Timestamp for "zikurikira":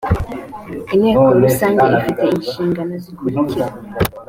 3.03-3.67